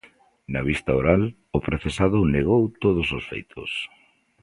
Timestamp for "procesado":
1.67-2.29